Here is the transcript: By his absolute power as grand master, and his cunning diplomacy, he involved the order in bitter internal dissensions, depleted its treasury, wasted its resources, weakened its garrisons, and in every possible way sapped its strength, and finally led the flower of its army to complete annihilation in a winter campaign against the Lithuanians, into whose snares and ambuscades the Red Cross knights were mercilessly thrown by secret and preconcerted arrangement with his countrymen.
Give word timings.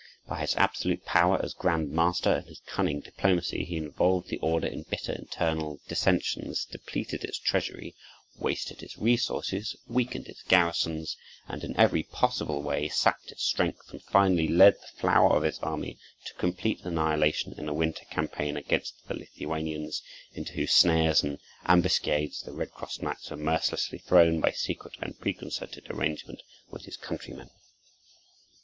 By 0.27 0.39
his 0.41 0.55
absolute 0.55 1.05
power 1.05 1.39
as 1.45 1.53
grand 1.53 1.91
master, 1.91 2.31
and 2.31 2.47
his 2.47 2.59
cunning 2.65 3.01
diplomacy, 3.01 3.63
he 3.65 3.75
involved 3.77 4.29
the 4.29 4.39
order 4.39 4.65
in 4.65 4.81
bitter 4.81 5.11
internal 5.11 5.79
dissensions, 5.87 6.65
depleted 6.65 7.23
its 7.23 7.37
treasury, 7.37 7.93
wasted 8.39 8.81
its 8.81 8.97
resources, 8.97 9.75
weakened 9.87 10.25
its 10.25 10.41
garrisons, 10.41 11.17
and 11.47 11.63
in 11.63 11.77
every 11.77 12.01
possible 12.01 12.63
way 12.63 12.89
sapped 12.89 13.31
its 13.31 13.43
strength, 13.43 13.91
and 13.91 14.01
finally 14.01 14.47
led 14.47 14.73
the 14.81 14.97
flower 14.99 15.33
of 15.35 15.43
its 15.43 15.59
army 15.59 15.99
to 16.25 16.33
complete 16.33 16.81
annihilation 16.83 17.53
in 17.59 17.69
a 17.69 17.73
winter 17.75 18.05
campaign 18.05 18.57
against 18.57 19.07
the 19.07 19.13
Lithuanians, 19.13 20.01
into 20.33 20.53
whose 20.53 20.71
snares 20.73 21.21
and 21.21 21.37
ambuscades 21.67 22.41
the 22.41 22.51
Red 22.53 22.71
Cross 22.71 23.03
knights 23.03 23.29
were 23.29 23.37
mercilessly 23.37 23.99
thrown 23.99 24.39
by 24.41 24.49
secret 24.49 24.95
and 24.99 25.19
preconcerted 25.19 25.91
arrangement 25.91 26.41
with 26.71 26.85
his 26.85 26.97
countrymen. 26.97 27.51